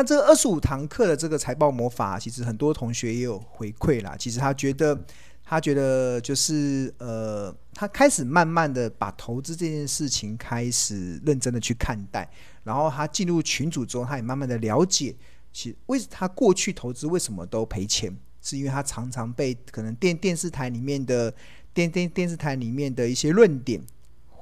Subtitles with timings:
[0.00, 4.16] 那这二十五堂课的这个财报魔法，其实很多同学也有回馈啦。
[4.18, 4.98] 其实他觉得，
[5.44, 12.26] 他觉得就是呃，他开始慢慢的把投资这件事情开始认真的去看待。
[12.64, 15.14] 然后他进入群组中，他也慢慢的了解，
[15.52, 18.10] 其为他过去投资为什么都赔钱，
[18.40, 21.30] 是因为他常常被可能电电视台里面的
[21.74, 23.78] 电电电视台里面的一些论点，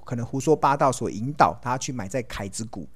[0.04, 2.88] 可能胡说八道所引导他去买在凯子股。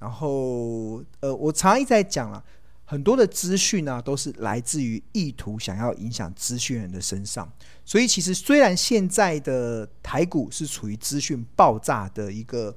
[0.00, 2.42] 然后，呃，我常常一直在讲了，
[2.86, 7.46] 很多的资讯呢，都是来自于意图想要影响资讯人的身上。
[7.84, 12.74] 所以，其实虽然现在的台股是处于资讯爆炸的一个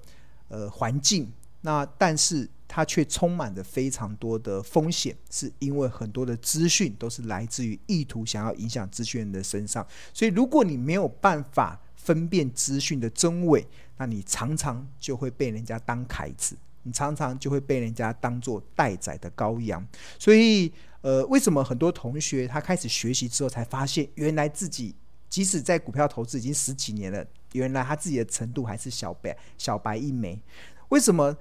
[0.50, 9.88] 呃环境，那但是它却充满着非常多的风险，是因为很多的资讯都是来自于意图想要影响资讯人的身上。
[10.14, 13.66] 所以，如果你没有办法分辨资讯的真伪，
[13.98, 16.58] 那你常常就会被人家当凯子。
[16.84, 19.86] 你常常就会被人家当做待宰的羔羊，
[20.20, 20.72] 所以，
[21.02, 24.96] 呃，为什么很多同学他开始学习之后，才发现原来自己
[25.30, 30.42] 即使在股票投资已经十几年了，原来他自己的程度还是小白小白一枚？
[30.90, 31.36] 为什么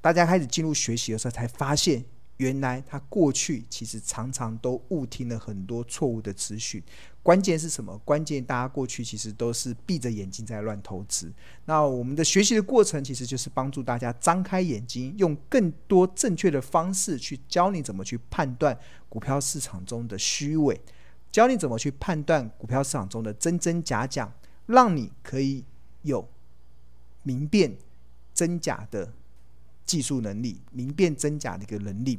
[0.00, 2.04] 大家开始进入学习的时候，才发现？
[2.38, 6.82] 原来他过去其实常常都误听了很多错误的资讯，
[7.22, 7.96] 关键是什么？
[8.04, 11.32] 关键大家过去其实都是闭着眼睛在乱投资。
[11.64, 20.80] 那我们的学习的过程其实就是帮助大家张开眼睛，用更多正确的方式去教你怎么去判断股票市场中的虚伪，
[21.32, 24.30] 教你怎么去判断股票市场中的真真假假，
[24.66, 25.64] 让你可以
[26.02, 26.28] 有
[27.22, 27.76] 明辨
[28.34, 29.14] 真假的。
[29.86, 32.18] 技术能力、明辨真假的一个能力。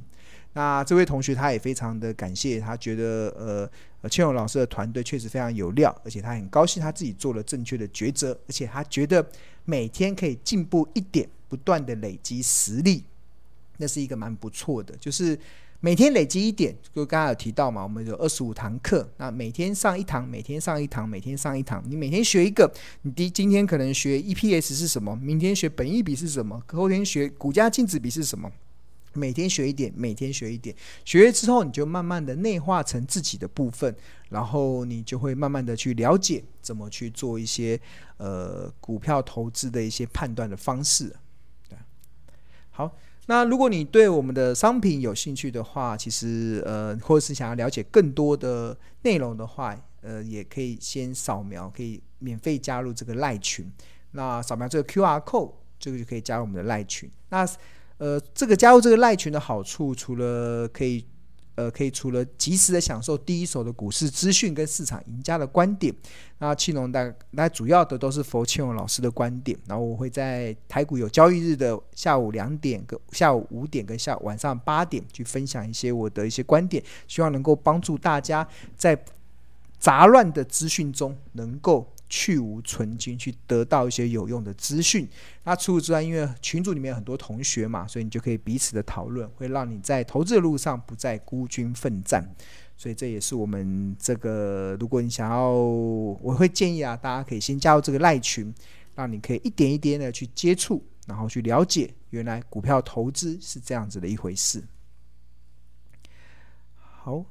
[0.53, 3.69] 那这位同学他也非常的感谢，他觉得
[4.01, 9.23] 呃，千荣老师的团队确实非常有料，而且他很高兴他自己做了正确的抉择，而且他觉得
[9.65, 13.03] 每天可以进步一点，不断的累积实力，
[13.77, 15.37] 那是一个蛮不错的，就是。
[15.79, 21.83] 每天累积一点，就刚刚有提到嘛，我们有二十五堂课，那每天上一堂，每天上一堂，每天上一堂。
[21.87, 22.71] 你每天学一个，
[23.03, 28.51] 你第今天可能学 EPS 是什么，明天学本益比是什么，后天学股价净值比是什么。
[29.13, 30.75] 每天学一点，每天学一点，
[31.05, 33.95] 学了之后你就慢慢的内化成自己的部分，
[34.29, 37.79] 然后你就会慢慢的去了解怎么去做一些
[38.17, 41.15] 呃股票投资的一些判断的方式。
[41.69, 41.77] 对，
[42.71, 42.95] 好。
[43.27, 53.71] 那如果你对我们的商品有兴趣的话，其实呃，或者是想要了解更多的内容的话，呃，也可以先扫描，可以免费加入这个赖群。
[54.11, 57.09] 那扫描这个 QR code，这个就可以加入我们的赖群。
[57.29, 57.47] 那
[57.97, 61.05] 呃，这个加入这个赖群的好处，除了可以。
[61.57, 65.91] 呃，可以除了及时的享受第一手的股市资讯跟市场赢家的观点，
[66.37, 69.57] 那庆龙大那主要的都是佛庆隆老师的观点。
[69.67, 78.97] 然后我会在台股有交易日的下午两点跟下午五点跟下晚上八点去分享一些我的一些观点，希望能够帮助大家在
[79.79, 81.91] 杂乱的资讯中能够。
[82.09, 85.07] 去无存菁，去得到一些有用的资讯。
[85.43, 92.27] 那除此之外，因为群组里面有很多同学嘛，所以你就可以彼此的讨论，会让你在投资的路上不再孤军奋战。
[92.75, 98.53] 所以这也是我们这个，如果你想要，我会建议啊，大家可以先加入这个赖群，
[98.95, 104.63] 让你可以一点一点的去接触，然后去了解，原来股票投资是这样子的一回事。
[106.79, 107.25] 好。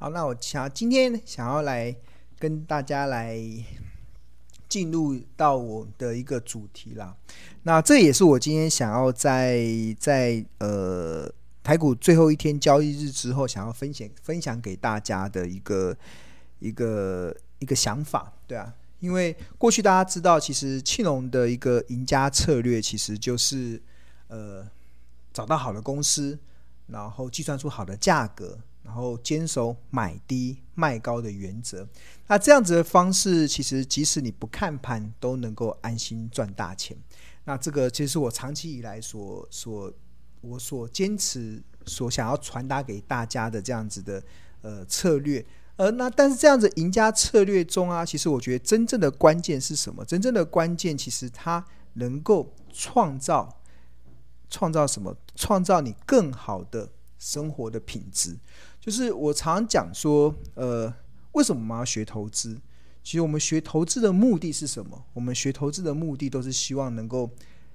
[0.00, 1.94] 好，那我想今天想要来
[2.38, 3.38] 跟大家来
[4.66, 7.14] 进入到我的一个主题啦。
[7.64, 9.62] 那这也是我今天想要在
[9.98, 11.30] 在呃
[11.62, 15.94] 台股最后一天交易日之后，想要分享分享给大家的一个
[16.60, 23.78] 一个一个想法，对啊，因为过去大家知道，其实庆隆的一个赢家策略，其实就是
[24.28, 24.66] 呃
[25.30, 26.38] 找到好的公司，
[26.86, 28.60] 然后计算出好的价格。
[28.82, 31.86] 然后坚守买低卖高的原则，
[32.26, 36.96] 那这样子的方式，其实即使你不看盘，都能够安心赚大钱。
[37.44, 39.92] 那这个其实是我长期以来所所
[40.40, 44.22] 我所坚持、所想要传达给大家的这样子的
[44.62, 45.44] 呃策略。
[45.76, 50.04] 而那但是这样子赢家策略中啊，其实我觉得真正的关键是什么？
[50.04, 53.60] 真正的关键其实它能够创造
[54.50, 55.16] 创造什么？
[55.34, 58.36] 创造你更好的生活的品质。
[58.80, 60.92] 就是我常讲说，呃，
[61.32, 62.58] 为什么我们要学投资？
[63.02, 65.04] 其实我们学投资的目的是什么？
[65.12, 67.30] 我们学投资的目的都是希望能够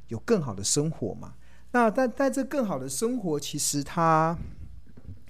[0.08, 1.34] 有更好的生活嘛。
[1.72, 4.38] 那但但这更好的生活，其实它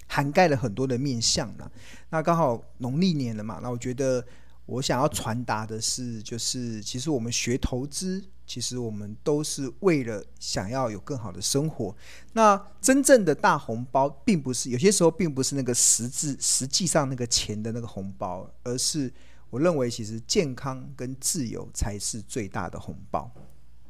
[0.06, 1.70] 涵盖了很多的面向了。
[2.10, 4.24] 那刚好农历年了嘛，那我觉得
[4.64, 11.94] 我想要传达的是，就是其实我们学投资，其实我们都是为了想要有更好的生活。
[12.32, 19.12] 那真正的大红包，并不是有些时候并不是那个实质实际上那个钱的那个红包，而是
[19.50, 23.30] 我认为其实健康跟自由才是最大的红包。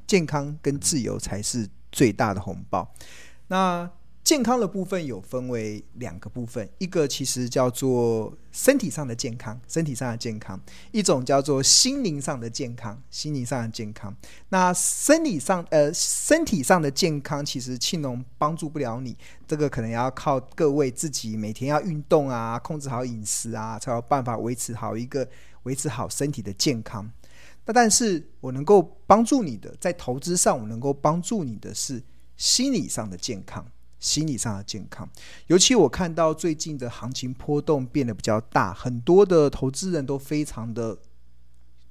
[0.06, 2.88] 健康跟自由才是最大的红包。
[3.48, 3.90] 那
[4.26, 10.58] 健康的部分有分为两个部分，一个其实叫做身体上的健康，身体上的健康；
[10.90, 14.12] 一种叫做心灵上的健康，心灵上的健康。
[14.48, 25.28] 那生理上，呃，身体上的健康，其实庆农帮助不了你，这个可能要靠各位自己每天要运动啊，控制好饮食啊，才有办法维持好一个
[25.62, 27.08] 维持好身体的健康。
[27.64, 32.02] 那但是我能够帮助你的，在投资上，我能够帮助你的是
[32.36, 33.64] 心理上的健康。
[34.06, 35.08] 心理上的健康，
[35.48, 40.96] 尤其我看到最近的行情波动变得比较大，很多的投资人都非常的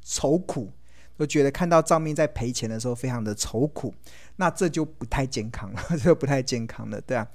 [0.02, 0.72] 愁苦，
[1.18, 3.94] 都觉得看到账面在赔钱的时候非常的愁苦，
[4.38, 7.28] 那这就不太健康了， 这不太健康了，对啊。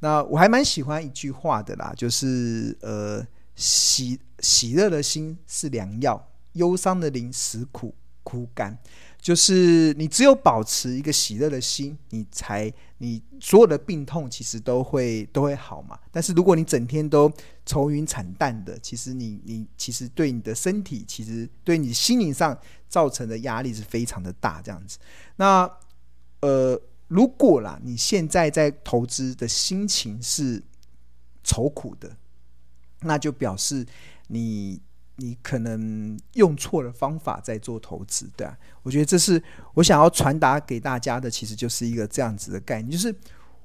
[0.00, 3.22] 那我还蛮喜欢一句话的啦，就是呃，
[3.54, 8.78] 喜喜乐的心是良药，忧伤的灵使苦枯干。
[9.22, 15.96] 就是你只有保持一个喜乐的心，你才你所有的病痛其实都会都会好嘛。
[16.10, 17.32] 但是如果你整天都
[17.64, 22.58] 愁云惨淡的，其实你你其实对你的身体，其实对你心灵上
[22.88, 24.60] 造成的压力是非常的大。
[24.60, 24.98] 这样子，
[25.36, 25.70] 那
[26.40, 30.60] 呃，如果啦，你现在在投资的心情是
[31.44, 32.16] 愁苦的，
[33.02, 33.86] 那就表示
[34.26, 34.82] 你。
[35.16, 39.40] 你可能用错了方法在做投资，对啊，我觉得这是
[39.74, 43.14] 我想要传达给大家的，其实就是一个这样子的概念，就是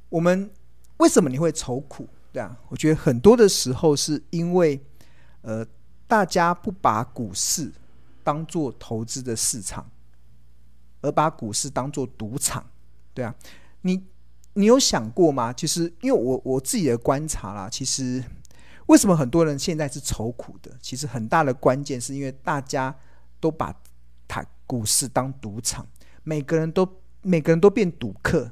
[0.09, 0.51] 我们
[0.97, 2.55] 为什么你会愁苦，对啊？
[2.67, 4.79] 我觉得很多的时候是因为，
[5.41, 5.65] 呃，
[6.05, 7.71] 大家不把股市
[8.23, 9.89] 当做投资的市场，
[11.01, 12.63] 而把股市当做赌场，
[13.13, 13.33] 对啊？
[13.81, 14.03] 你
[14.53, 15.53] 你有想过吗？
[15.53, 18.21] 其实，因为我我自己的观察啦，其实。
[18.87, 20.71] 为什么很多人现在是愁苦的？
[20.81, 22.93] 其实很大的关键是因为大家
[23.39, 23.73] 都把
[24.27, 25.85] 它股市当赌场，
[26.23, 26.87] 每个人都
[27.21, 28.51] 每个人都变赌客，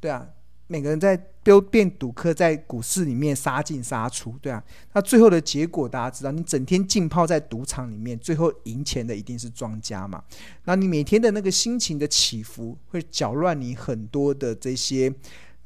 [0.00, 0.26] 对啊，
[0.66, 4.62] 每个人在都变赌客，在股市里面杀进杀出，对啊，
[4.94, 10.24] 那最后的结果大家知道，你整天浸泡在赌场里面，最后赢钱的一定是庄家嘛。
[10.64, 15.12] 那你每天的那个心情的起伏，会搅乱你很多的这些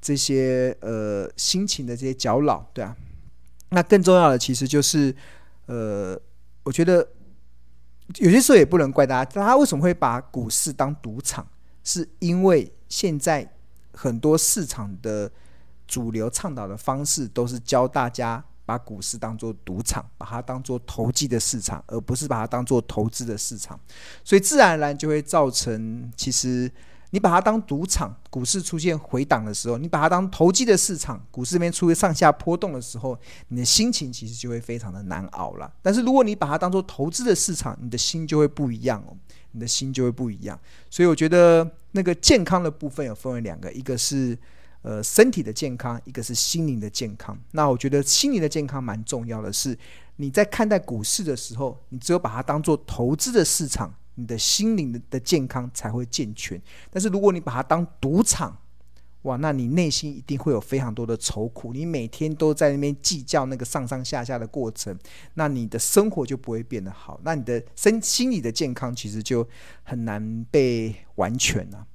[0.00, 2.96] 这些呃心情的这些搅扰，对啊。
[3.70, 5.14] 那更重要的其实就是，
[5.66, 6.18] 呃，
[6.62, 7.06] 我觉得
[8.16, 11.46] 有些时候也不能怪大家，大家为什么会把股市当赌场？
[11.84, 13.50] 是因为现在
[13.92, 15.30] 很多市场的
[15.86, 23.78] 主流倡导的方式都是教大家把股市当做赌场，把它当做投机的市场，而不是把它当做投资的市场，
[24.24, 26.70] 所以自然而然就会造成其实。
[27.10, 33.18] 你把它当赌场，股市出现回档的时候，你把它当投机的市场，股市里面出现上下波动的时候，
[33.48, 35.72] 你的心情其实就会非常的难熬了。
[35.80, 39.16] 但是如果你把它当做投资的市场，你的心就会不一样哦，
[39.52, 40.58] 你的心就会不一样。
[40.90, 44.36] 所以我觉得那个健康的部分有分为两个，一个是
[44.82, 47.38] 呃身体的健康，一个是心灵的健康。
[47.52, 49.78] 那我觉得心灵的健康蛮重要的是，
[50.16, 53.94] 你在看待股市的时候，你只有把它当做投资的市场。
[54.18, 56.60] 你的心灵的健康才会健全，
[56.90, 58.58] 但是如果你把它当赌场，
[59.22, 64.98] 哇，那你内心一定会有非常多的愁苦，你每天都在那边计较那个上上下下的过程，
[65.34, 69.48] 那你的生活就不会变得好，那你的身心理的健康其实就
[69.84, 71.86] 很难被完全了。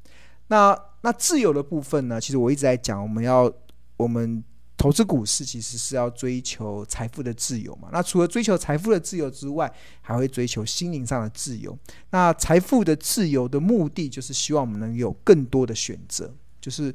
[0.48, 2.22] 那那自由的部分呢？
[2.22, 3.52] 其实我一直在讲，我们要
[3.98, 4.42] 我们。
[4.84, 7.88] 投资股市其实是要追求财富的自由嘛？
[7.94, 11.78] 那除了追求财富的自由之外，还会追求心灵上的自由。
[12.10, 16.30] 那财富的自由的目的，就是希望我们能有更多的选择。
[16.60, 16.94] 就是，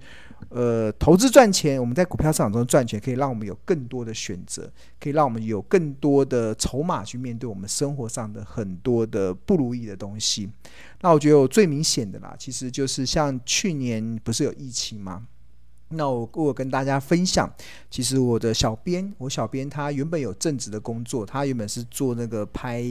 [0.51, 10.47] 呃，投资赚钱，我们在股票市场中赚钱，可以让我们有更多的选择，可以让我们有更多的筹码去面对我们生活上的很多的不如意的东西。
[11.01, 15.27] 那我觉得我最明显的啦，其实就是像去年不是有疫情吗？
[15.91, 17.51] 那我我跟大家分享，
[17.91, 22.85] 其实我的小编，我小编他原本有正职的工作，他原本是做那个拍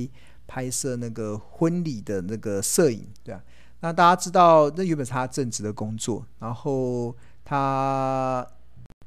[0.48, 3.40] 拍摄那个婚礼的那个摄影，对啊。
[3.82, 8.44] 那大家知道，那原本是他正职的工作，然后他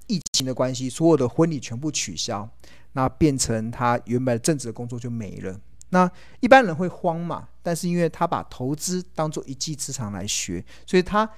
[0.07, 2.49] 疫情的关系，所有的婚礼全部取消，
[2.93, 5.59] 那变成他原本正职的工作就没了。
[5.89, 11.29] 那一般人会慌嘛，但是因为他把投资当做一技之长来学，所以他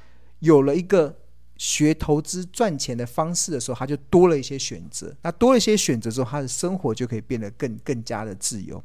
[0.41, 1.17] 有了一个。
[1.63, 5.15] 学投资赚钱的方式的时候，他就多了一些选择。
[5.23, 8.83] 那多了一些选择之后，他的生活就可以变得更更加的自由。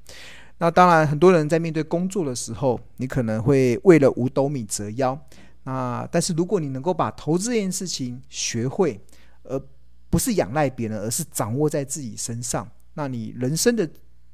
[0.60, 5.20] 那当然，很多人在面对工作的时候，你可能会为了五斗米折腰。
[5.64, 9.02] 那但是如果你能够把投资这件事情学会，
[9.42, 9.60] 而
[10.12, 13.90] 不是仰赖别人，而是掌握在自己身上，那你人生的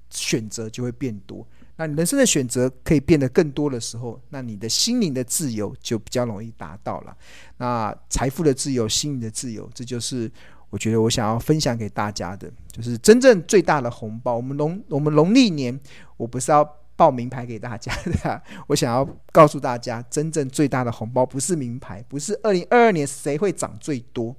[0.10, 1.48] 选择就会变多。
[1.76, 7.18] 那你人生的选择可以变得更多的时候，那你的心灵的自由就比较容易达到了。
[7.58, 10.32] 那财富的自由、心灵的自由，这就是
[10.70, 14.36] 我觉得我想要分享给大家的，就是真正最大的红包。
[14.36, 15.80] 我们农我们农历年，
[16.18, 16.64] 我不是要
[16.96, 24.36] 报名牌给大家的，我想要告诉大家，真正最大的红包不是名牌，不是二零二二年谁会涨最多。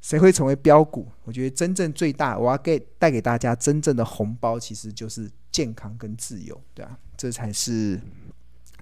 [0.00, 1.06] 谁会成为标股？
[1.22, 8.00] 我觉得真正最大，我要给带给大家真正的红包，其实就是健康跟自由，对啊，这才是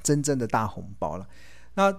[0.03, 1.29] 真正的大红包了。
[1.75, 1.95] 那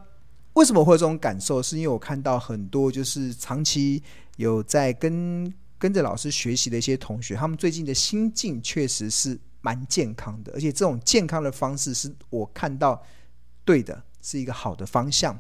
[0.53, 1.61] 为什么会有这种感受？
[1.61, 4.01] 是因为我看到很多就是长期
[4.37, 13.01] 有在跟跟着老师学习的一些同学，他们最近的心境确实是蛮健康的，而且这种健康的方式是我看到
[13.63, 15.39] 对的，是一个好的方向。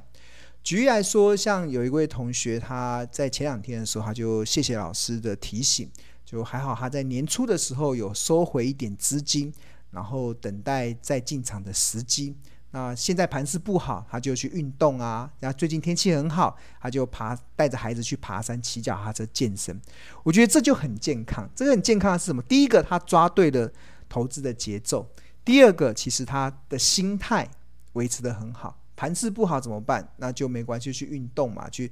[0.63, 5.89] 举例来说，像有一位同学，他在前两天的时候，他就谢谢老师的提醒，
[6.31, 9.51] 就还好他在年初的时候有收回一点资金，
[9.89, 12.33] 然后等待再进场的时机。
[12.73, 15.29] 那现在盘势不好，他就去运动啊。
[15.41, 19.77] 然后最近天气很好，他就爬，带着孩子去爬山、骑脚踏车、健身。
[20.23, 21.49] 我觉得这就很健康。
[21.53, 22.41] 这个很健康是什么？
[22.43, 23.69] 第一个，他抓对了
[24.07, 25.05] 投资的节奏；
[25.43, 27.45] 第二个，其实他的心态
[27.91, 28.77] 维持得很好。
[28.95, 30.09] 盘势不好怎么办？
[30.15, 31.91] 那就没关系，去运动嘛，去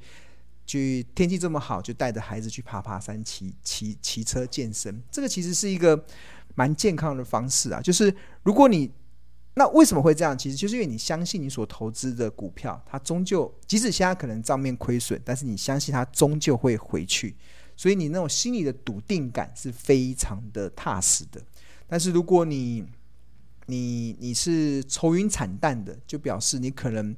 [0.70, 5.02] 去天气这么好，就带着孩子去爬爬山、骑骑骑车、健身。
[5.10, 6.06] 这个其实是一个
[6.54, 7.82] 蛮健康的方式啊。
[7.82, 8.92] 就是如果你
[9.56, 10.38] 那为什么会这样？
[10.38, 17.36] 其实就是因为你相信你所投资的股票，它终究即使现在可能账面亏损，但是你相信它终究会回去，
[17.76, 21.42] 所以你那种心里的笃定感是非常的踏实的。
[21.88, 22.86] 但是如果你
[23.66, 27.16] 你你是愁云惨淡的，就表示你可能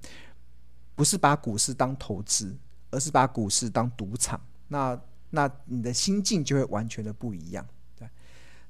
[0.96, 2.56] 不是把股市当投资，
[2.92, 4.40] 而是把股市当赌场。
[4.68, 5.00] 那
[5.32, 7.66] 那你的心境就会完全的不一样。
[7.98, 8.08] 对，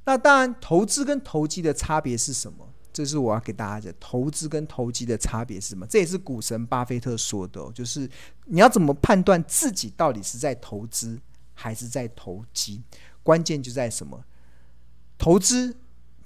[0.05, 2.65] 那当然，投资跟投机的差别是什么？
[2.93, 5.85] 这是我要给大家讲，投资跟投机的差别是什么？
[5.87, 8.09] 这也是股神巴菲特说的，就是
[8.45, 11.19] 你要怎么判断自己到底是在投资
[11.53, 12.81] 还是在投机？
[13.23, 14.23] 关键就在什么？
[15.17, 15.75] 投资。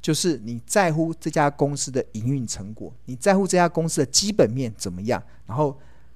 [0.01, 5.75] 就是你在乎这家公司的营运成果，你在乎这家公司的基本面怎么样，然后，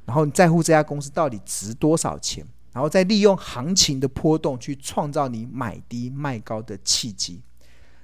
[0.09, 7.39] 然后你在乎这家公司到底值多少钱，然后再利用行情的波动去创造你买低卖高的契机。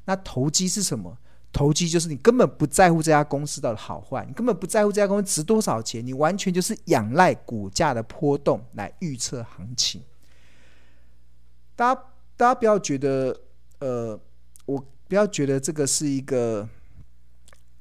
[0.06, 1.18] 那投机是什么？
[1.52, 10.04] 投机就是你根本不在乎这家公司的好坏，你根本不在乎这家公司值多少钱，你完全就是仰赖股价的波动来预测行情。
[11.76, 12.02] 大家，
[12.38, 13.42] 大家不要觉得，
[13.80, 14.20] 呃，
[14.68, 14.86] 我。
[15.08, 16.68] 不要觉得这个是一个，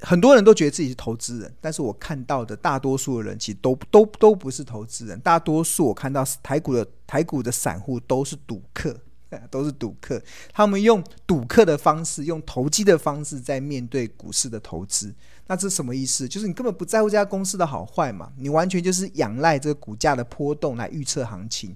[0.04, 8.94] 很多人都觉得自己是投资人，但是我看到的大多数的人其实都都都不是投资人，大多数我看到台股的台股的散户都是赌客，
[9.50, 15.14] 都是赌客，他们用赌客的方式，用投机的方式在面对股市的投资，
[15.46, 16.28] 那这是什么意思？
[16.28, 21.74] 就是你根本不在乎这家公司的好坏嘛，你完全就是仰赖这个股价的波动来预测行情，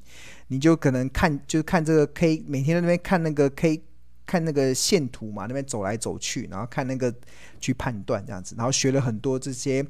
[0.49, 3.83] 你就可能看就看这个 K，每天在那边看那个 K。
[4.29, 7.13] 看那个线图嘛，那边走来走去，然后看那个
[7.59, 9.83] 去判断这样子，然后学了很多这些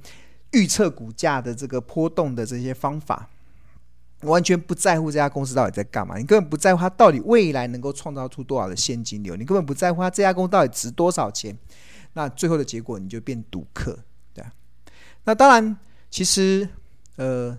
[0.53, 3.29] 预测股价的这个波动的这些方法，
[4.23, 11.59] 完全不在乎这家公司到底在干嘛，你根本不在乎它到底未来能够创造出多少的现金流，你根本不在乎它这家公司到底值多少钱，
[12.13, 13.99] 那最后的结果你就变赌客，
[14.33, 14.53] 对啊。
[15.25, 15.77] 那当然，
[16.09, 16.69] 其实
[17.17, 17.59] 呃。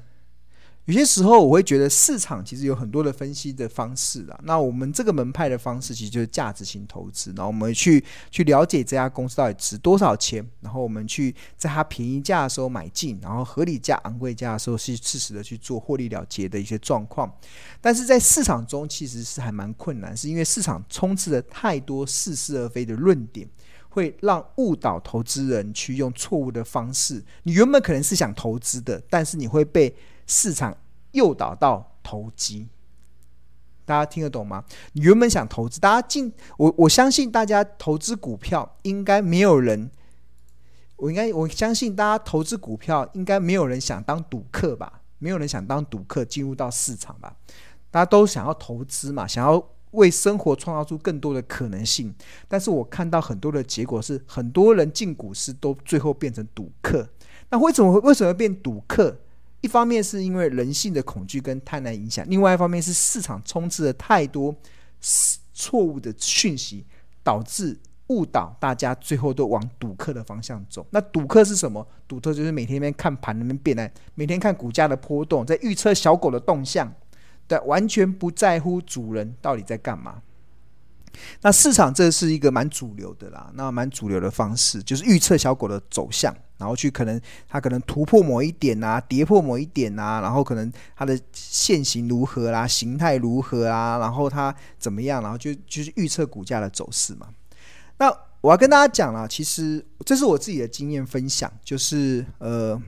[0.89, 4.35] 有些时候我会觉得市场其实有很多的分析的方式啦。
[4.41, 17.31] 那我们这个门派的方式其实就是价值型投资，然后我们去去了解这家公司到底值多少钱，然后我们去在它便宜价的时候买进，然后合理价、昂贵价的时候是适时的去做获利了结的一些状况。
[17.79, 23.47] 但是在市场中其实是还蛮困难，是因为市场充斥了太多似是而非的论点，
[23.89, 27.23] 会让误导投资人去用错误的方式。
[27.43, 29.95] 你原本可能是想投资的，但是你会被
[30.29, 30.77] 市场
[31.13, 32.67] 诱导到投机，
[33.83, 34.63] 大家听得懂吗？
[34.93, 39.89] 你原本想投资，大家进我，我相信大家投资股票应该没有人，
[40.97, 45.01] 我应该我相信大家投资股票应该没有人想当赌客吧？
[45.17, 47.35] 没有人想当赌客进入到市场吧？
[47.89, 52.13] 大家都想要投资嘛，想要为生活创造出更多的可能性。
[52.47, 57.09] 但是我看到很多的结果是，很多人进股市都最后变成赌客。
[57.49, 59.17] 那为什么为什么变赌客？
[59.61, 64.55] 一方面是因为人性的恐惧跟贪婪影响，另外一方面是市场充斥了太多
[65.53, 66.85] 错误的讯息，
[67.23, 70.85] 导致误导大家，最后都往赌客的方向走。
[70.91, 71.85] 那赌客是什么？
[72.07, 76.91] 赌客就是每天那边看盘那边变来，每天看股价的波动，在预测小狗的动向，
[77.47, 80.21] 对，完全不在乎主人到底在干嘛。
[81.41, 97.27] 那市场这是一个蛮主流的啦，那蛮主流的方式就是预测小狗的走向，然后去可能它可能突破某一点啊，跌破某一点啊，然后可能它的线型如何啦，形态如何啊，然后它怎么样，然后就就是预测股价的走势嘛。
[97.97, 98.09] 那
[98.41, 102.81] 我要跟大家讲啦，其实这是我自己的经验分享，就是呃。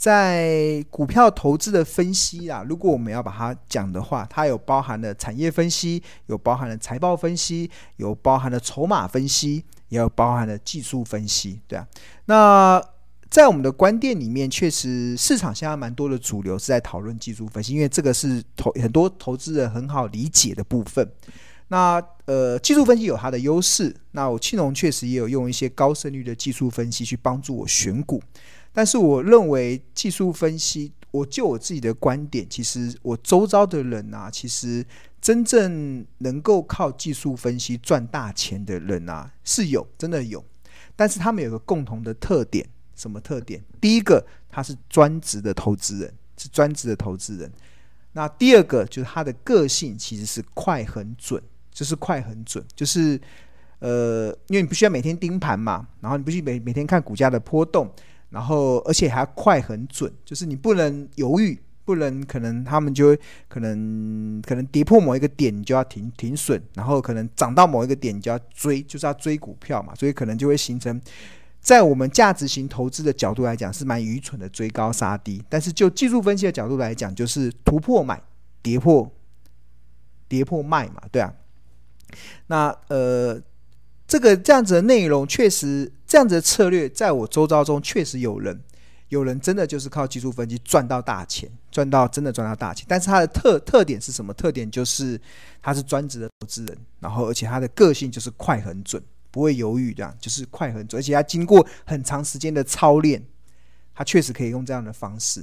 [0.00, 11.86] 在股票投资的分析啊，如果我们要把它讲的话，它有包含了产业分析，有包含了财报分析，有包含了筹码分析，也有包含了技术分析，对啊。
[12.24, 12.82] 那
[13.28, 21.06] 在我们的观点里面，确实市场现在蛮多的主流是在讨论技术分析，因为这个是投很多投资人很好理解的部分。
[21.68, 28.22] 那呃，技术分析有它的优势，那我庆龙确实也有用一些高胜率的技术分析去帮助我选股。
[28.72, 34.84] 但是我认为技术分析，我就我自己的观点，其实我周遭的人啊，其实
[35.20, 40.44] 真正能够靠技术分析赚大钱的人啊，是有，真的有。
[40.94, 43.60] 但是他们有个共同的特点，什么特点？
[43.80, 47.50] 第一个，他是专职的投资人，是专职的投资人。
[48.12, 53.20] 那第二个就是他的个性其实是快很准，就是快很准，就是
[53.80, 57.92] 呃，因为你不需要每天盯盘嘛，然后你不需要每每天看股价的波动。
[58.30, 71.00] 然后，而且还快很准，就是你不能犹豫，不能可能他们就会可能可能跌破某一个点，你就要停停损，然后可能涨到某一个点，你就要追，就是要追股票嘛，所以可能就会形成，
[71.60, 78.22] 在我们价值型投资的角度来讲是蛮愚蠢的追高杀低，但是就技术分析的角度来讲，就是突破买，
[78.62, 79.10] 跌破
[80.28, 81.34] 跌破卖嘛，对啊，
[82.46, 83.42] 那呃。
[84.10, 88.60] 这个这样子的内容，确实这样子的策略，在我周遭中确实有人，
[89.08, 92.84] 有人真的就是靠技术分析赚到大钱，赚到真的赚到大钱。
[92.88, 94.34] 但是他的特特点是什么？
[94.34, 95.16] 特点就是
[95.62, 103.24] 他是专职的投资人，然后而且他的个性就是快很准，不会犹豫，这样就是快很准，而且他经过很长时间的操练，
[103.94, 105.40] 他确实可以用这样的方式。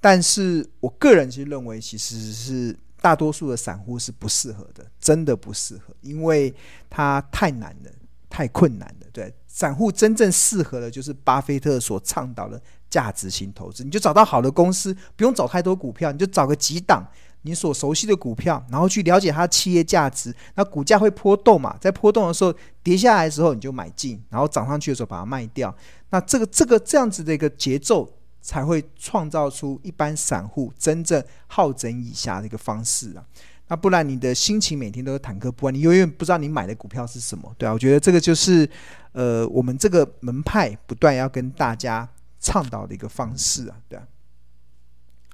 [0.00, 2.76] 但是我个人其实认为，其实是。
[3.06, 6.52] 大多数的散户是不适合的，真的不适合，因为
[6.90, 7.90] 它太难了，
[8.28, 9.06] 太困难了。
[9.12, 13.84] 对，散户真正适合的就是巴菲特所倡导的价值型投资。
[13.84, 17.06] 你就找到好的公司，不用找太多股票，你就找个几档
[17.42, 20.34] 你所熟悉的股票，然后去了解它的企业价值。
[20.56, 25.72] 那股价会波动嘛，在波动的时候跌下来的时候你就买进，然后涨上去的时候把它卖掉。
[26.10, 28.12] 那这个这个这样子的一个节奏。
[28.46, 33.26] 才会创造出一般散户真正好整以暇的一个方式啊，
[33.66, 38.70] 那不然你的心情每天都是忐忑不安，你永远不知道你买的股票是什么，对啊，我觉得这个就是
[39.10, 44.06] 呃我们这个门派不断要跟大家倡导的一个方式啊，对啊。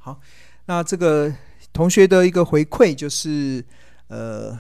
[0.01, 0.19] 好，
[0.65, 1.31] 那这个
[1.71, 3.63] 同学的一个回馈就是
[4.09, 4.59] 呃，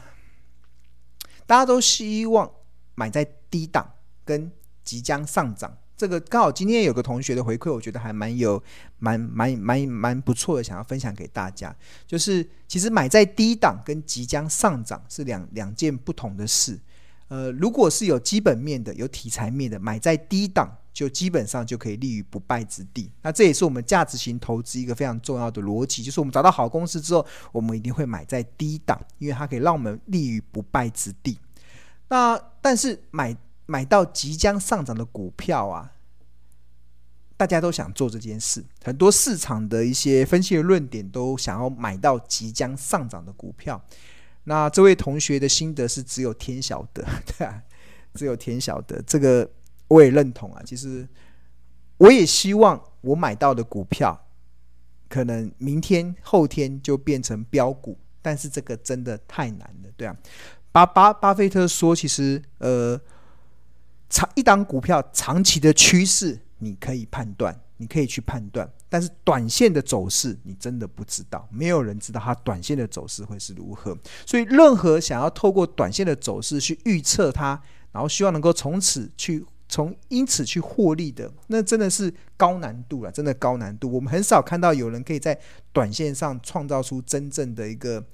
[1.46, 2.50] 大家都希望
[2.96, 3.94] 买在低档
[4.26, 4.52] 跟
[4.84, 5.78] 即将上涨。
[6.02, 8.60] 这个刚好今天有个同学的回馈，我觉得还蛮有
[8.98, 11.72] 蛮蛮蛮蛮不错的，想要分享给大家。
[12.08, 16.76] 就是其实买在低档跟即将上涨是两两件不同的事。
[17.28, 23.08] 呃，如果是有基本面的、有题材面的，买在低档就基本上就可以立于不败之地。
[23.22, 31.38] 那这也是我们价值型投资一个非常重要的逻辑，就是我们找到好公司之后，我们一定会买在低档，因为它可以让我们立于不败之地。
[32.08, 33.36] 那但是买。
[33.66, 35.92] 买到即将上涨的股票啊，
[37.36, 38.62] 大家都想做这件事。
[38.84, 43.82] 很多市场的一些分析的论点都想要买到即将上涨的股票。
[44.44, 47.62] 那这位同学的心得是只有天晓得，对啊，
[48.14, 49.00] 只有天晓得。
[49.02, 49.48] 这个
[49.88, 50.60] 我也认同啊。
[50.64, 51.08] 其实
[51.98, 54.26] 我也希望我买到的股票，
[55.08, 60.16] 可能明天后天就变成标股，但是这个真的太难了，对啊。
[60.72, 63.00] 巴巴巴菲特说，其实呃。
[64.12, 73.96] 长一档股票长期的趋势，你可以判断，你可以去判断，但是短线的走势，你真的不知道，没有人知道它短线的走势会是如何。
[74.26, 77.58] 所以，任何想要透过短线的走势去预测它，
[77.90, 83.90] 然后希望能够从此去从因此去获利的，那真的是高难度了，真的高难度。
[83.90, 85.40] 我们很少看到有人可以在
[85.72, 88.04] 短线上创造出真正的一个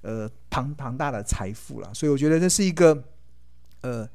[0.00, 1.92] 呃庞庞大的财富了。
[1.92, 3.04] 所以，我觉得这是一个
[3.82, 4.08] 呃。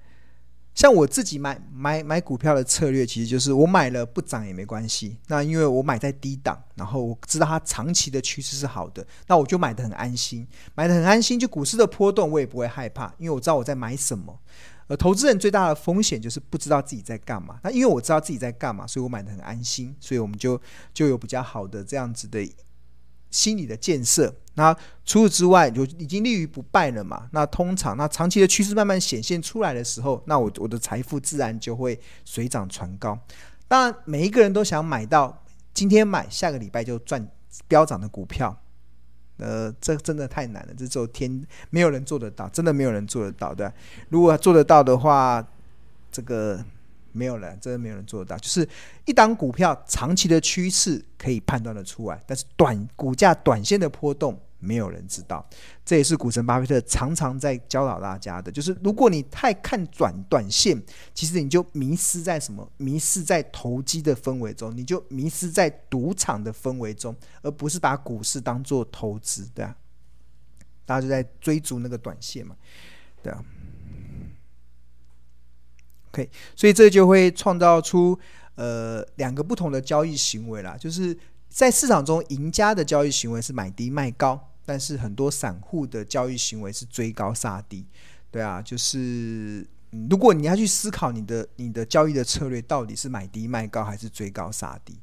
[0.74, 5.18] 像我自己买买买股票的策略，其实就是我买了不涨也没关系。
[5.28, 11.38] 那因为我买在低档，然后我知道它长期的趋势是好的，那我就买得很安心，买得很安心。
[11.38, 14.40] 就股市的波动，我也不会害怕，因为我知道我在买什么。
[14.88, 17.58] 而投资人最大的风险就是不知道自己在干嘛。
[17.64, 20.60] 那因为我知道自己在干嘛，所以我买得很安心，所以我们就
[20.94, 22.46] 就有比较好的这样子的
[23.32, 24.32] 心理的建设。
[24.54, 27.28] 那除此之外，就已经立于不败了嘛。
[27.32, 33.18] 那通常，那长期的趋势慢慢显现出来的时候，那我我的财富自然就会水涨船高。
[33.68, 37.26] 当然，每一个人都想买到今天买，下个礼拜就赚
[37.68, 38.56] 飙涨的股票。
[39.38, 43.72] 呃，这真的太难了，这只有天，没有人做得到，真的没有人做得到，对。
[44.10, 45.44] 如果做得到的话，
[46.12, 46.64] 这个
[47.12, 48.38] 没有人，真的没有人做得到。
[48.38, 48.68] 就是
[49.06, 54.40] 一档股票长期的趋势可以判断得出来，但是短股价短线的波动。
[54.64, 55.44] 没有人知道，
[55.84, 60.80] 这也是股神巴菲特常常在教导大家的，就是如果你太看短短线，
[61.16, 62.72] 其实你就迷失在什么？
[62.78, 69.76] 迷失在投机的氛围中，你就迷失在赌场的氛围中，而不是把股市当做投资，对啊？
[70.86, 72.56] 大家就在追逐那个短线嘛，
[73.24, 73.44] 对啊
[76.12, 78.18] ？OK，所以这就会创造出
[78.56, 81.18] 呃两个不同的交易行为啦，就是
[81.50, 84.48] 在市场中赢家的交易行为是买低卖高。
[84.64, 87.84] 但是很多散户的交易行为是追高杀低，
[88.30, 89.68] 对啊，就是
[90.08, 95.00] 如果你要去思考你的你的交易的策略到底是买低卖高还是追高杀低，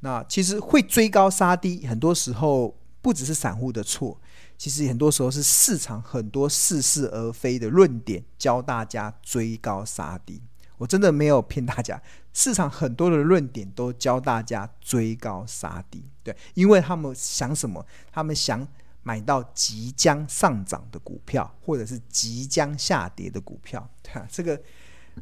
[0.00, 4.18] 那其实会追高杀低，很多时候不只是散户的错，
[4.56, 10.40] 其实很多时候是市场很多似是而非的论点教大家追高杀低。
[10.82, 17.86] 我真的没有骗大家，市场很多的论点都教大家追高杀低，对，因为他们想什么？
[18.10, 18.66] 他们想。
[19.04, 24.62] 买到即将上涨的股票，或者是即将下跌的股票，对啊，这个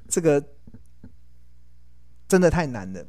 [0.06, 0.44] 这个
[2.28, 3.02] 真的太难了。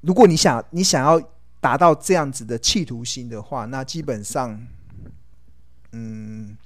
[0.00, 1.20] 如果你想你想要
[1.60, 4.66] 达到这样子的企图心的话，那基本上，
[5.92, 6.58] 嗯，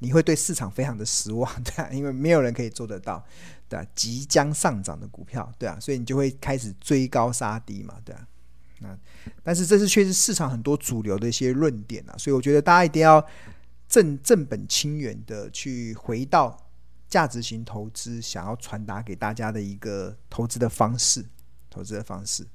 [0.00, 3.24] 你会对市场非常的失望，对啊，因为没有人可以做得到，
[3.68, 8.26] 对啊，即将上涨的股票，对啊，所以你就会开始追高杀低嘛，对啊。
[8.80, 8.98] 那，
[9.42, 13.24] 但是这是确实市场很多主流的一些论点啊，所以我觉得大家一定要
[13.88, 16.70] 正正本清源的去回到
[17.06, 21.22] 价值型投资，想要传达给大家的一个投资的方式，
[21.68, 22.46] 投资的方式。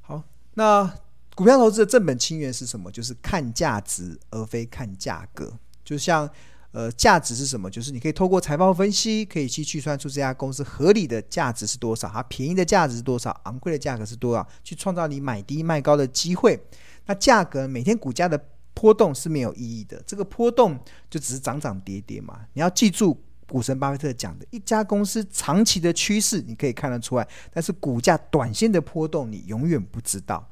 [0.00, 0.22] 好，
[0.54, 0.90] 那
[1.34, 2.90] 股票投资的正本清源是什么？
[2.90, 6.28] 就是看价值而非看价格，就像。
[6.76, 7.70] 呃，价值是什么？
[7.70, 16.60] 就是你可以透过财报分析，可以去计算出这家公司合理的价值是多少，它便宜的价值是多少，昂贵的价格是多少，去创造你买低卖高的机会。
[17.06, 18.36] 那价格每天股价的
[18.74, 20.76] 波动是没有意义的，这个波动
[21.08, 22.40] 就只是涨涨跌跌嘛。
[22.54, 23.16] 你要记住，
[23.46, 30.44] 股神巴菲特讲的，一家公司长期的趋势你可以看得出来，但是股价短线的波动你永远不知道。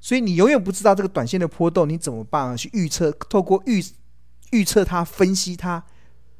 [0.00, 2.56] 所以你永远不知道这个短线的波动，你怎么办？
[2.56, 3.80] 去预测，透过预。
[4.50, 5.82] 预测它，分析它，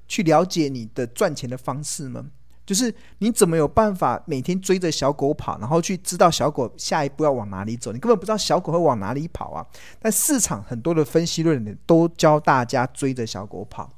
[0.06, 2.26] 去了解你的赚钱的方式吗？
[2.66, 7.90] 就是你怎么有办法每天追着小狗跑，然后去知道小狗下一步要往哪里走？
[7.90, 9.66] 你根本不知道小狗会往哪里跑啊！
[9.98, 13.90] 但市场很多的分析论点都教大家追着小狗跑，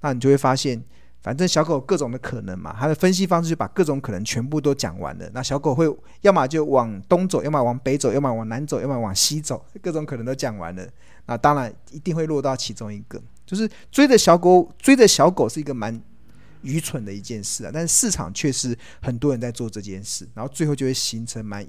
[0.00, 0.82] 那你就会发现，
[1.20, 5.30] 反正小狗各种的可能嘛，它的分析方式就把各种可能全部都讲完了。
[5.34, 5.86] 那小狗会
[6.22, 10.86] 要么就往东走，要么往北走，要么往南走，要么往西走，各种可能都讲完了。
[11.26, 13.20] 那当然一定会落到其中一个。
[13.46, 16.00] 就是追着小狗，追着小狗是一个蛮
[16.62, 21.66] 愚蠢的一件事啊，但是市场却是很多人在做这件事，然后最后就会形成蛮。